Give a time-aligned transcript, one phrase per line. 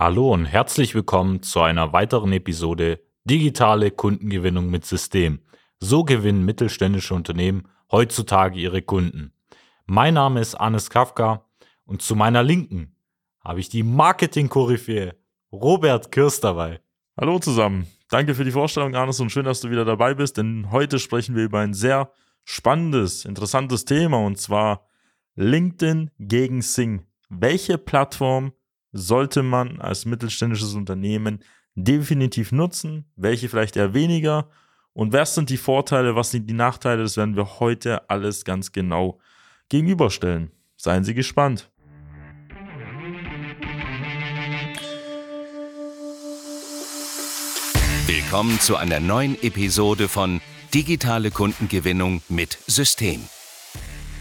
[0.00, 5.40] Hallo und herzlich willkommen zu einer weiteren Episode Digitale Kundengewinnung mit System.
[5.80, 9.32] So gewinnen mittelständische Unternehmen heutzutage ihre Kunden.
[9.86, 11.44] Mein Name ist Anis Kafka
[11.84, 12.94] und zu meiner Linken
[13.40, 15.16] habe ich die Marketing-Koryphäe
[15.50, 16.80] Robert Kirst dabei.
[17.20, 17.88] Hallo zusammen.
[18.08, 21.34] Danke für die Vorstellung, Anis, und schön, dass du wieder dabei bist, denn heute sprechen
[21.34, 22.12] wir über ein sehr
[22.44, 24.86] spannendes, interessantes Thema und zwar
[25.34, 27.04] LinkedIn gegen Sing.
[27.28, 28.52] Welche Plattform
[28.92, 31.44] sollte man als mittelständisches Unternehmen
[31.74, 34.48] definitiv nutzen, welche vielleicht eher weniger
[34.92, 38.72] und was sind die Vorteile, was sind die Nachteile, das werden wir heute alles ganz
[38.72, 39.20] genau
[39.68, 40.50] gegenüberstellen.
[40.76, 41.70] Seien Sie gespannt.
[48.06, 50.40] Willkommen zu einer neuen Episode von
[50.74, 53.20] Digitale Kundengewinnung mit System.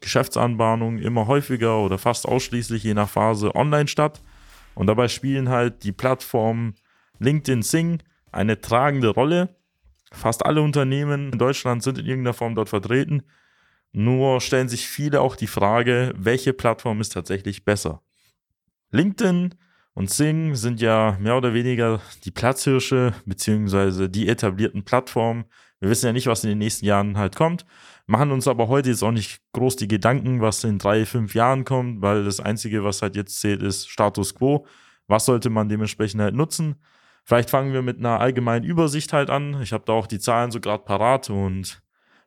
[0.00, 4.22] Geschäftsanbahnung immer häufiger oder fast ausschließlich je nach Phase online statt.
[4.74, 6.74] Und dabei spielen halt die Plattformen
[7.18, 9.56] LinkedIn Sing eine tragende Rolle.
[10.12, 13.22] Fast alle Unternehmen in Deutschland sind in irgendeiner Form dort vertreten.
[13.92, 18.02] Nur stellen sich viele auch die Frage, welche Plattform ist tatsächlich besser.
[18.90, 19.54] LinkedIn
[20.00, 25.44] und Sing sind ja mehr oder weniger die Platzhirsche beziehungsweise die etablierten Plattformen.
[25.78, 27.64] Wir wissen ja nicht, was in den nächsten Jahren halt kommt
[28.10, 31.64] machen uns aber heute jetzt auch nicht groß die Gedanken, was in drei, fünf Jahren
[31.64, 34.66] kommt, weil das Einzige, was halt jetzt zählt, ist Status quo.
[35.06, 36.76] Was sollte man dementsprechend halt nutzen?
[37.24, 39.62] Vielleicht fangen wir mit einer allgemeinen Übersicht halt an.
[39.62, 41.80] Ich habe da auch die Zahlen so gerade parat und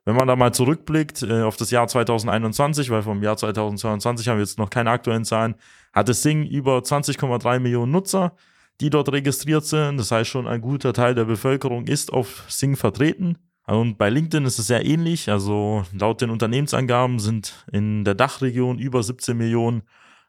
[0.04, 4.36] wenn man da mal zurückblickt äh, auf das Jahr 2021, weil vom Jahr 2022 haben
[4.36, 5.54] wir jetzt noch keine aktuellen Zahlen,
[5.92, 8.34] hatte Sing über 20,3 Millionen Nutzer,
[8.80, 9.98] die dort registriert sind.
[9.98, 13.38] Das heißt schon, ein guter Teil der Bevölkerung ist auf Sing vertreten.
[13.66, 15.30] Und bei LinkedIn ist es sehr ähnlich.
[15.30, 19.82] Also laut den Unternehmensangaben sind in der Dachregion über 17 Millionen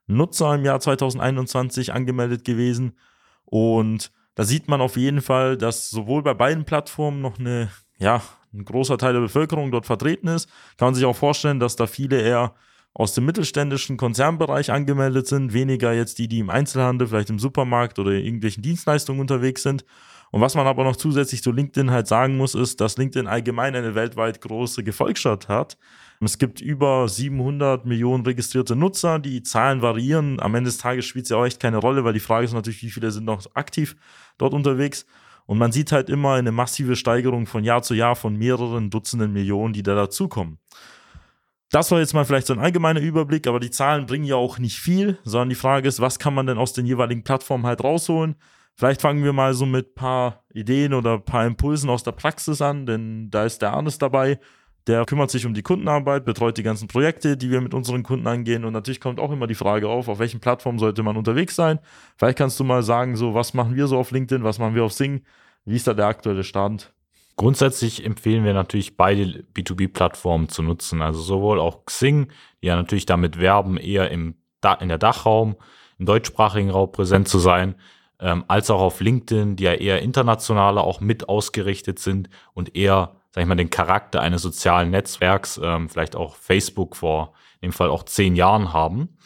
[0.07, 2.93] Nutzer im Jahr 2021 angemeldet gewesen.
[3.43, 8.21] Und da sieht man auf jeden Fall, dass sowohl bei beiden Plattformen noch eine, ja,
[8.55, 10.49] ein großer Teil der Bevölkerung dort vertreten ist.
[10.77, 12.53] Kann man sich auch vorstellen, dass da viele eher
[12.93, 17.99] aus dem mittelständischen Konzernbereich angemeldet sind, weniger jetzt die, die im Einzelhandel, vielleicht im Supermarkt
[17.99, 19.83] oder irgendwelchen Dienstleistungen unterwegs sind.
[20.31, 23.75] Und was man aber noch zusätzlich zu LinkedIn halt sagen muss, ist, dass LinkedIn allgemein
[23.75, 25.77] eine weltweit große Gefolgschaft hat.
[26.21, 29.19] Es gibt über 700 Millionen registrierte Nutzer.
[29.19, 30.39] Die Zahlen variieren.
[30.39, 32.53] Am Ende des Tages spielt es ja auch echt keine Rolle, weil die Frage ist
[32.53, 33.95] natürlich, wie viele sind noch aktiv
[34.37, 35.05] dort unterwegs.
[35.45, 39.31] Und man sieht halt immer eine massive Steigerung von Jahr zu Jahr von mehreren Dutzenden
[39.31, 40.59] Millionen, die da dazukommen.
[41.71, 44.59] Das war jetzt mal vielleicht so ein allgemeiner Überblick, aber die Zahlen bringen ja auch
[44.59, 47.83] nicht viel, sondern die Frage ist, was kann man denn aus den jeweiligen Plattformen halt
[47.83, 48.35] rausholen?
[48.75, 52.11] Vielleicht fangen wir mal so mit ein paar Ideen oder ein paar Impulsen aus der
[52.11, 54.39] Praxis an, denn da ist der Arnes dabei.
[54.87, 58.27] Der kümmert sich um die Kundenarbeit, betreut die ganzen Projekte, die wir mit unseren Kunden
[58.27, 58.65] angehen.
[58.65, 61.79] Und natürlich kommt auch immer die Frage auf, auf welchen Plattformen sollte man unterwegs sein.
[62.17, 64.83] Vielleicht kannst du mal sagen, so, was machen wir so auf LinkedIn, was machen wir
[64.83, 65.23] auf Sing?
[65.65, 66.93] Wie ist da der aktuelle Stand?
[67.37, 71.01] Grundsätzlich empfehlen wir natürlich beide B2B-Plattformen zu nutzen.
[71.01, 72.27] Also sowohl auch Xing,
[72.61, 74.35] die ja natürlich damit werben, eher im,
[74.79, 75.55] in der Dachraum,
[75.97, 77.75] im deutschsprachigen Raum präsent zu sein,
[78.19, 83.15] ähm, als auch auf LinkedIn, die ja eher internationaler auch mit ausgerichtet sind und eher,
[83.35, 87.89] sag ich mal, den Charakter eines sozialen Netzwerks, ähm, vielleicht auch Facebook vor dem Fall
[87.89, 89.17] auch zehn Jahren haben.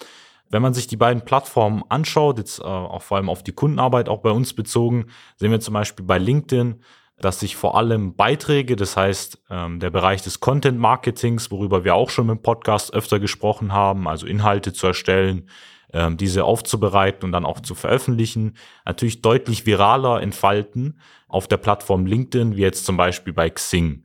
[0.50, 4.10] Wenn man sich die beiden Plattformen anschaut, jetzt äh, auch vor allem auf die Kundenarbeit
[4.10, 6.82] auch bei uns bezogen, sehen wir zum Beispiel bei LinkedIn,
[7.20, 11.94] dass sich vor allem Beiträge, das heißt ähm, der Bereich des Content Marketings, worüber wir
[11.94, 15.48] auch schon im Podcast öfter gesprochen haben, also Inhalte zu erstellen,
[15.94, 18.56] ähm, diese aufzubereiten und dann auch zu veröffentlichen,
[18.86, 24.04] natürlich deutlich viraler entfalten auf der Plattform LinkedIn, wie jetzt zum Beispiel bei Xing.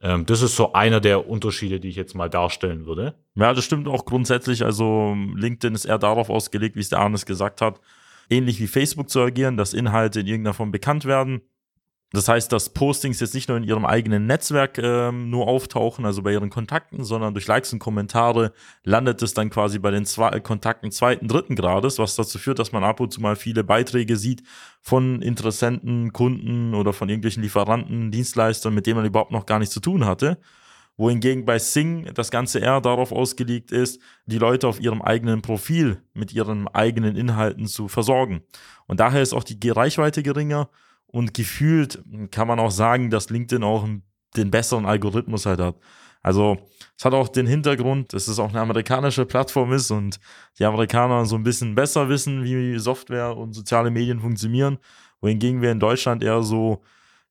[0.00, 3.14] Ähm, das ist so einer der Unterschiede, die ich jetzt mal darstellen würde.
[3.34, 4.64] Ja, das stimmt auch grundsätzlich.
[4.64, 7.80] Also LinkedIn ist eher darauf ausgelegt, wie es der Arnes gesagt hat,
[8.28, 11.42] ähnlich wie Facebook zu agieren, dass Inhalte in irgendeiner Form bekannt werden.
[12.12, 16.22] Das heißt, dass Postings jetzt nicht nur in ihrem eigenen Netzwerk ähm, nur auftauchen, also
[16.22, 18.52] bei ihren Kontakten, sondern durch Likes und Kommentare
[18.82, 22.72] landet es dann quasi bei den zwei Kontakten zweiten, dritten Grades, was dazu führt, dass
[22.72, 24.42] man ab und zu mal viele Beiträge sieht
[24.80, 29.74] von Interessenten, Kunden oder von irgendwelchen Lieferanten, Dienstleistern, mit denen man überhaupt noch gar nichts
[29.74, 30.38] zu tun hatte
[31.00, 36.02] wohingegen bei Sing das Ganze eher darauf ausgelegt ist, die Leute auf ihrem eigenen Profil
[36.12, 38.42] mit ihren eigenen Inhalten zu versorgen.
[38.86, 40.68] Und daher ist auch die Reichweite geringer
[41.12, 43.86] und gefühlt kann man auch sagen, dass LinkedIn auch
[44.36, 45.76] den besseren Algorithmus halt hat.
[46.22, 46.58] Also
[46.96, 50.20] es hat auch den Hintergrund, dass es auch eine amerikanische Plattform ist und
[50.58, 54.78] die Amerikaner so ein bisschen besser wissen, wie Software und soziale Medien funktionieren,
[55.20, 56.82] wohingegen wir in Deutschland eher so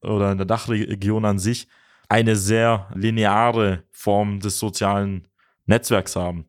[0.02, 1.68] oder in der Dachregion an sich
[2.08, 5.28] eine sehr lineare Form des sozialen
[5.68, 6.46] Netzwerks haben.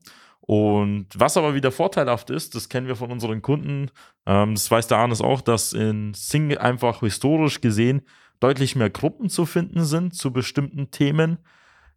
[0.51, 3.89] Und was aber wieder vorteilhaft ist, das kennen wir von unseren Kunden,
[4.27, 8.03] ähm, das weiß der Arnes auch, dass in Sing einfach historisch gesehen
[8.41, 11.39] deutlich mehr Gruppen zu finden sind zu bestimmten Themen.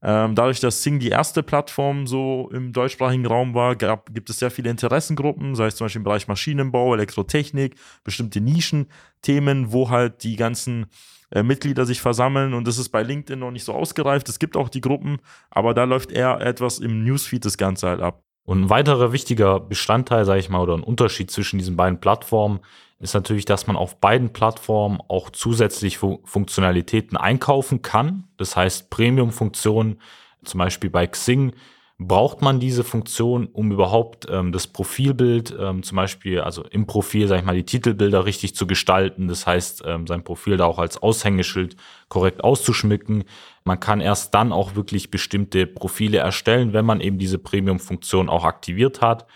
[0.03, 4.37] Ähm, dadurch, dass Sing die erste Plattform so im deutschsprachigen Raum war, gab, gibt es
[4.37, 7.73] sehr viele Interessengruppen, sei es zum Beispiel im Bereich Maschinenbau, Elektrotechnik,
[8.03, 10.85] bestimmte Nischenthemen, wo halt die ganzen
[11.31, 14.29] äh, Mitglieder sich versammeln und das ist bei LinkedIn noch nicht so ausgereift.
[14.29, 15.17] Es gibt auch die Gruppen,
[15.49, 18.22] aber da läuft eher etwas im Newsfeed das Ganze halt ab.
[18.45, 22.59] Und ein weiterer wichtiger Bestandteil, sage ich mal, oder ein Unterschied zwischen diesen beiden Plattformen
[22.99, 28.25] ist natürlich, dass man auf beiden Plattformen auch zusätzlich Funktionalitäten einkaufen kann.
[28.37, 29.99] Das heißt, Premium-Funktionen,
[30.43, 31.53] zum Beispiel bei Xing,
[31.99, 37.27] braucht man diese Funktion, um überhaupt ähm, das Profilbild, ähm, zum Beispiel, also im Profil,
[37.27, 39.27] sag ich mal, die Titelbilder richtig zu gestalten.
[39.27, 41.75] Das heißt, ähm, sein Profil da auch als Aushängeschild
[42.09, 43.25] korrekt auszuschmücken.
[43.63, 48.43] Man kann erst dann auch wirklich bestimmte Profile erstellen, wenn man eben diese Premium-Funktion auch
[48.43, 49.27] aktiviert hat.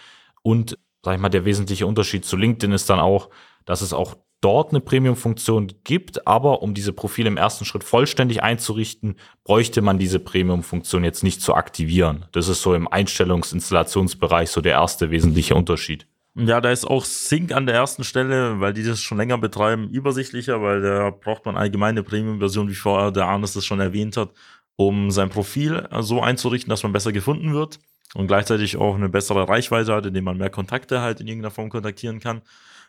[0.42, 3.30] Und, sag ich mal, der wesentliche Unterschied zu LinkedIn ist dann auch,
[3.66, 8.44] dass es auch dort eine Premium-Funktion gibt, aber um diese Profile im ersten Schritt vollständig
[8.44, 12.26] einzurichten, bräuchte man diese Premium-Funktion jetzt nicht zu aktivieren.
[12.32, 16.08] Das ist so im Einstellungsinstallationsbereich so der erste wesentliche Unterschied.
[16.36, 19.90] Ja, da ist auch Sync an der ersten Stelle, weil die das schon länger betreiben,
[19.90, 24.30] übersichtlicher, weil da braucht man allgemeine Premium-Version, wie vorher der Arnes das schon erwähnt hat,
[24.76, 27.80] um sein Profil so einzurichten, dass man besser gefunden wird
[28.14, 31.70] und gleichzeitig auch eine bessere Reichweite hat, indem man mehr Kontakte halt in irgendeiner Form
[31.70, 32.44] kontaktieren kann.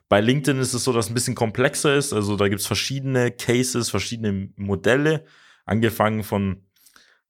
[0.08, 2.12] Bei LinkedIn ist es so, dass es ein bisschen komplexer ist.
[2.12, 5.24] Also da gibt es verschiedene Cases, verschiedene Modelle,
[5.66, 6.62] angefangen von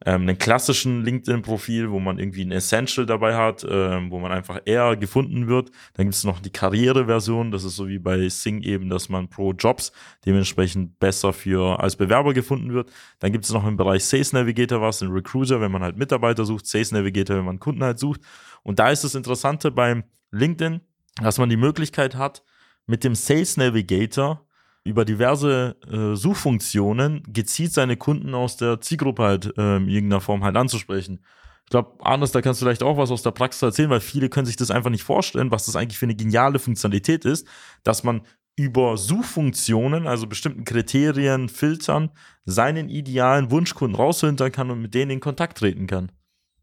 [0.07, 4.61] ähm, einem klassischen LinkedIn-Profil, wo man irgendwie ein Essential dabei hat, ähm, wo man einfach
[4.65, 5.71] eher gefunden wird.
[5.95, 9.29] Dann gibt es noch die Karriere-Version, das ist so wie bei Sing eben, dass man
[9.29, 9.91] pro Jobs
[10.25, 12.91] dementsprechend besser für als Bewerber gefunden wird.
[13.19, 16.45] Dann gibt es noch im Bereich Sales Navigator was, ein Recruiter, wenn man halt Mitarbeiter
[16.45, 18.21] sucht, Sales Navigator, wenn man Kunden halt sucht.
[18.63, 20.81] Und da ist das Interessante beim LinkedIn,
[21.21, 22.45] dass man die Möglichkeit hat,
[22.89, 24.45] mit dem Sales Navigator
[24.83, 30.43] über diverse äh, Suchfunktionen gezielt seine Kunden aus der Zielgruppe halt äh, in irgendeiner Form
[30.43, 31.21] halt anzusprechen.
[31.65, 34.31] Ich glaube, Arnes, da kannst du vielleicht auch was aus der Praxis erzählen, weil viele
[34.31, 37.47] können sich das einfach nicht vorstellen, was das eigentlich für eine geniale Funktionalität ist,
[37.85, 38.23] dass man
[38.57, 42.11] über Suchfunktionen, also bestimmten Kriterien, Filtern,
[42.47, 46.11] seinen idealen Wunschkunden rausfiltern kann und mit denen in Kontakt treten kann.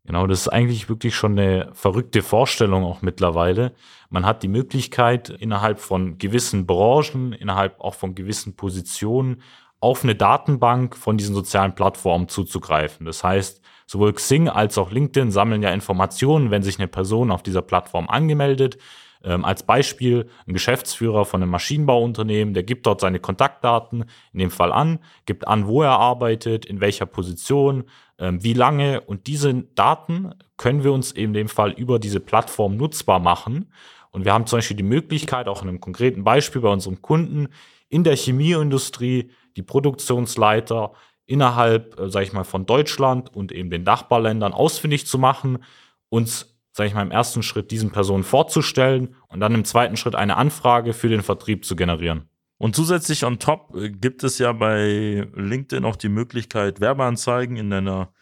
[0.05, 3.73] Genau, das ist eigentlich wirklich schon eine verrückte Vorstellung auch mittlerweile.
[4.09, 9.41] Man hat die Möglichkeit, innerhalb von gewissen Branchen, innerhalb auch von gewissen Positionen
[9.79, 13.05] auf eine Datenbank von diesen sozialen Plattformen zuzugreifen.
[13.05, 17.43] Das heißt, sowohl Xing als auch LinkedIn sammeln ja Informationen, wenn sich eine Person auf
[17.43, 18.77] dieser Plattform angemeldet.
[19.23, 24.51] Ähm, als Beispiel ein Geschäftsführer von einem Maschinenbauunternehmen, der gibt dort seine Kontaktdaten in dem
[24.51, 27.85] Fall an, gibt an, wo er arbeitet, in welcher Position,
[28.17, 33.19] wie lange und diese Daten können wir uns in dem Fall über diese Plattform nutzbar
[33.19, 33.71] machen.
[34.11, 37.49] Und wir haben zum Beispiel die Möglichkeit, auch in einem konkreten Beispiel bei unserem Kunden
[37.89, 40.93] in der Chemieindustrie die Produktionsleiter
[41.25, 45.63] innerhalb, äh, sage ich mal, von Deutschland und eben den Nachbarländern ausfindig zu machen,
[46.09, 50.15] uns, sage ich mal, im ersten Schritt diesen Personen vorzustellen und dann im zweiten Schritt
[50.15, 52.29] eine Anfrage für den Vertrieb zu generieren.
[52.57, 57.73] Und zusätzlich on top äh, gibt es ja bei LinkedIn auch die Möglichkeit, Werbeanzeigen in
[57.73, 58.13] einer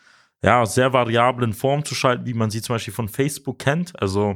[0.44, 4.00] ja, sehr variablen Form zu schalten, wie man sie zum Beispiel von Facebook kennt.
[4.02, 4.36] Also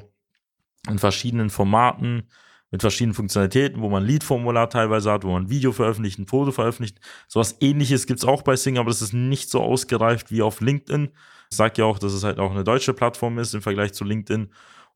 [0.88, 2.30] in verschiedenen Formaten,
[2.72, 6.52] mit verschiedenen Funktionalitäten, wo man Lead-Formular teilweise hat, wo man ein Video veröffentlicht, ein Foto
[6.52, 7.00] veröffentlicht.
[7.28, 10.60] Sowas ähnliches gibt es auch bei Sing, aber das ist nicht so ausgereift wie auf
[10.60, 11.10] LinkedIn.
[11.50, 14.04] Ich sage ja auch, dass es halt auch eine deutsche Plattform ist im Vergleich zu
[14.04, 14.50] LinkedIn.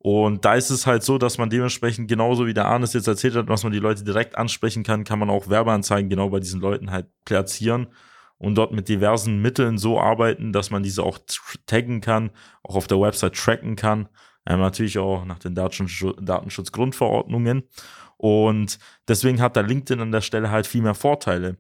[0.04, 3.36] Und da ist es halt so, dass man dementsprechend genauso wie der Arnes jetzt erzählt
[3.36, 6.60] hat, dass man die Leute direkt ansprechen kann, kann man auch Werbeanzeigen genau bei diesen
[6.60, 7.88] Leuten halt platzieren
[8.40, 11.20] und dort mit diversen Mitteln so arbeiten, dass man diese auch
[11.68, 12.32] taggen kann,
[12.64, 14.10] auch auf der Website tracken kann.
[14.48, 17.70] Ähm, natürlich auch nach den Datenschutz Datenschutzgrundverordnungen.
[18.18, 21.58] Und deswegen hat da LinkedIn an der Stelle halt viel mehr Vorteile.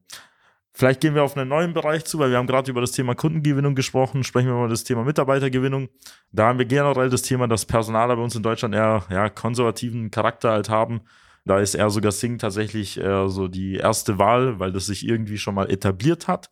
[0.74, 3.14] Vielleicht gehen wir auf einen neuen Bereich zu, weil wir haben gerade über das Thema
[3.14, 4.24] Kundengewinnung gesprochen.
[4.24, 5.90] Sprechen wir mal über das Thema Mitarbeitergewinnung.
[6.32, 10.12] Da haben wir generell das Thema, dass Personaler bei uns in Deutschland eher ja, konservativen
[10.12, 11.02] Charakter halt haben.
[11.44, 15.38] Da ist eher sogar Sing tatsächlich eher so die erste Wahl, weil das sich irgendwie
[15.38, 16.50] schon mal etabliert hat.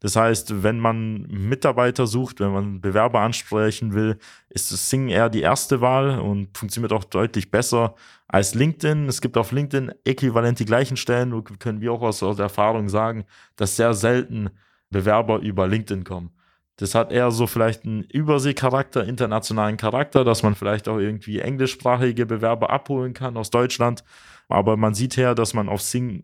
[0.00, 5.40] Das heißt, wenn man Mitarbeiter sucht, wenn man Bewerber ansprechen will, ist Sing eher die
[5.40, 7.96] erste Wahl und funktioniert auch deutlich besser
[8.28, 9.08] als LinkedIn.
[9.08, 13.24] Es gibt auf LinkedIn äquivalent die gleichen Stellen, können wir auch aus, aus Erfahrung sagen,
[13.56, 14.50] dass sehr selten
[14.90, 16.30] Bewerber über LinkedIn kommen.
[16.76, 22.24] Das hat eher so vielleicht einen Überseecharakter, internationalen Charakter, dass man vielleicht auch irgendwie englischsprachige
[22.24, 24.04] Bewerber abholen kann aus Deutschland.
[24.48, 26.22] Aber man sieht her, dass man auf Sing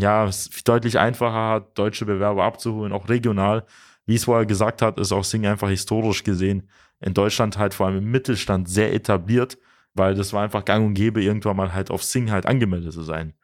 [0.00, 3.64] ja, es deutlich einfacher hat, deutsche Bewerber abzuholen, auch regional.
[4.06, 6.68] Wie es vorher gesagt hat, ist auch Sing einfach historisch gesehen
[7.04, 9.58] in Deutschland halt vor allem im Mittelstand sehr etabliert,
[9.92, 13.02] weil das war einfach gang und gäbe, irgendwann mal halt auf Sing halt angemeldet zu
[13.02, 13.34] sein.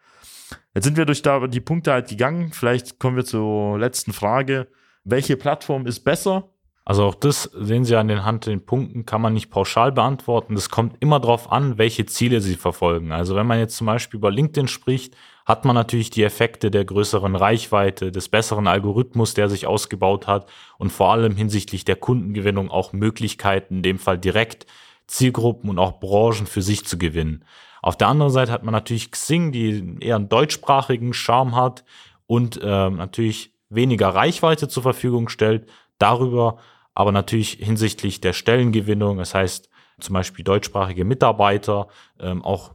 [0.75, 2.53] Jetzt sind wir durch da die Punkte halt gegangen.
[2.53, 4.69] Vielleicht kommen wir zur letzten Frage.
[5.05, 6.50] Welche Plattform ist besser?
[6.91, 10.57] Also auch das sehen Sie an den Hand den Punkten, kann man nicht pauschal beantworten.
[10.57, 13.13] Das kommt immer darauf an, welche Ziele Sie verfolgen.
[13.13, 15.17] Also wenn man jetzt zum Beispiel über LinkedIn spricht,
[15.47, 20.51] hat man natürlich die Effekte der größeren Reichweite, des besseren Algorithmus, der sich ausgebaut hat
[20.79, 24.67] und vor allem hinsichtlich der Kundengewinnung auch Möglichkeiten, in dem Fall direkt
[25.07, 27.45] Zielgruppen und auch Branchen für sich zu gewinnen.
[27.83, 31.85] Auf der anderen Seite hat man natürlich Xing, die eher einen deutschsprachigen Charme hat
[32.27, 36.59] und äh, natürlich weniger Reichweite zur Verfügung stellt, darüber
[36.95, 39.69] aber natürlich hinsichtlich der Stellengewinnung, das heißt
[40.01, 42.75] zum Beispiel deutschsprachige Mitarbeiter, ähm, auch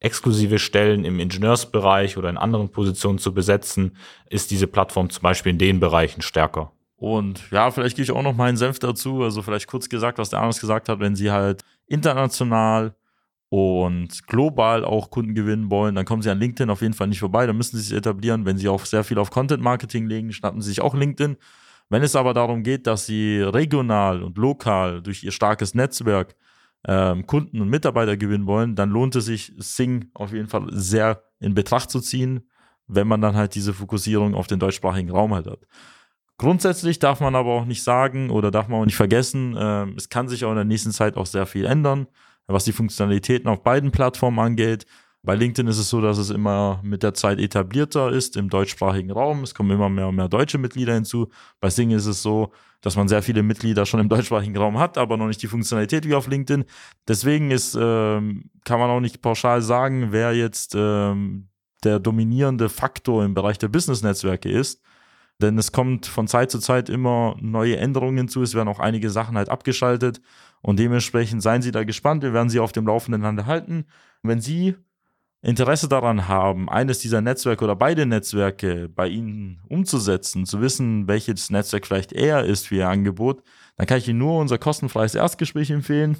[0.00, 3.96] exklusive Stellen im Ingenieursbereich oder in anderen Positionen zu besetzen,
[4.28, 6.72] ist diese Plattform zum Beispiel in den Bereichen stärker.
[6.96, 9.22] Und ja, vielleicht gehe ich auch noch meinen Senf dazu.
[9.22, 12.94] Also vielleicht kurz gesagt, was der Arnes gesagt hat, wenn Sie halt international
[13.48, 17.20] und global auch Kunden gewinnen wollen, dann kommen Sie an LinkedIn auf jeden Fall nicht
[17.20, 17.46] vorbei.
[17.46, 18.44] Da müssen Sie sich etablieren.
[18.44, 21.36] Wenn Sie auch sehr viel auf Content Marketing legen, schnappen Sie sich auch LinkedIn.
[21.92, 26.34] Wenn es aber darum geht, dass Sie regional und lokal durch Ihr starkes Netzwerk
[26.88, 31.22] ähm, Kunden und Mitarbeiter gewinnen wollen, dann lohnt es sich, Sing auf jeden Fall sehr
[31.38, 32.48] in Betracht zu ziehen,
[32.86, 35.66] wenn man dann halt diese Fokussierung auf den deutschsprachigen Raum halt hat.
[36.38, 40.08] Grundsätzlich darf man aber auch nicht sagen oder darf man auch nicht vergessen, äh, es
[40.08, 42.06] kann sich auch in der nächsten Zeit auch sehr viel ändern,
[42.46, 44.86] was die Funktionalitäten auf beiden Plattformen angeht.
[45.24, 49.12] Bei LinkedIn ist es so, dass es immer mit der Zeit etablierter ist im deutschsprachigen
[49.12, 49.44] Raum.
[49.44, 51.28] Es kommen immer mehr und mehr deutsche Mitglieder hinzu.
[51.60, 54.98] Bei Sing ist es so, dass man sehr viele Mitglieder schon im deutschsprachigen Raum hat,
[54.98, 56.64] aber noch nicht die Funktionalität wie auf LinkedIn.
[57.06, 61.48] Deswegen ist, ähm, kann man auch nicht pauschal sagen, wer jetzt ähm,
[61.84, 64.82] der dominierende Faktor im Bereich der Business-Netzwerke ist.
[65.40, 68.42] Denn es kommt von Zeit zu Zeit immer neue Änderungen hinzu.
[68.42, 70.20] Es werden auch einige Sachen halt abgeschaltet.
[70.62, 72.24] Und dementsprechend seien Sie da gespannt.
[72.24, 73.86] Wir werden Sie auf dem Laufenden Hand halten.
[74.22, 74.76] Wenn Sie
[75.44, 81.50] Interesse daran haben, eines dieser Netzwerke oder beide Netzwerke bei Ihnen umzusetzen, zu wissen, welches
[81.50, 83.42] Netzwerk vielleicht eher ist für Ihr Angebot,
[83.76, 86.16] dann kann ich Ihnen nur unser kostenfreies Erstgespräch empfehlen.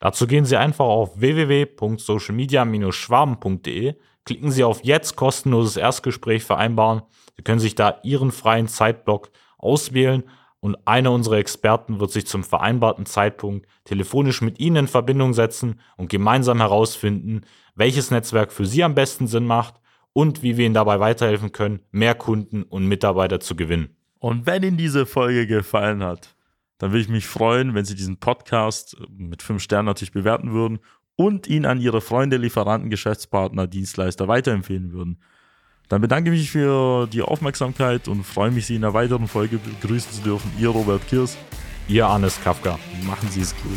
[0.00, 7.02] Dazu gehen Sie einfach auf www.socialmedia-schwaben.de, klicken Sie auf Jetzt kostenloses Erstgespräch vereinbaren.
[7.36, 10.24] Sie können sich da Ihren freien Zeitblock auswählen
[10.62, 15.80] und einer unserer Experten wird sich zum vereinbarten Zeitpunkt telefonisch mit Ihnen in Verbindung setzen
[15.96, 17.40] und gemeinsam herausfinden,
[17.74, 19.74] welches Netzwerk für Sie am besten Sinn macht
[20.12, 23.96] und wie wir Ihnen dabei weiterhelfen können, mehr Kunden und Mitarbeiter zu gewinnen.
[24.20, 26.36] Und wenn Ihnen diese Folge gefallen hat,
[26.78, 30.78] dann würde ich mich freuen, wenn Sie diesen Podcast mit fünf Sternen natürlich bewerten würden
[31.16, 35.18] und ihn an Ihre Freunde, Lieferanten, Geschäftspartner, Dienstleister weiterempfehlen würden.
[35.92, 39.58] Dann bedanke ich mich für die Aufmerksamkeit und freue mich, Sie in einer weiteren Folge
[39.58, 40.50] begrüßen zu dürfen.
[40.58, 41.36] Ihr Robert Kirs.
[41.86, 42.78] Ihr Hannes Kafka.
[43.02, 43.76] Machen Sie es gut.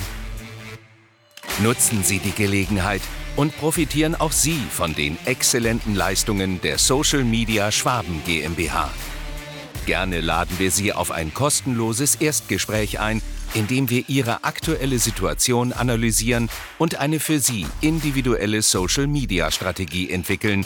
[1.61, 3.01] Nutzen Sie die Gelegenheit
[3.35, 8.89] und profitieren auch Sie von den exzellenten Leistungen der Social Media Schwaben GmbH.
[9.85, 13.21] Gerne laden wir Sie auf ein kostenloses Erstgespräch ein,
[13.55, 20.09] in dem wir Ihre aktuelle Situation analysieren und eine für Sie individuelle Social Media Strategie
[20.09, 20.65] entwickeln,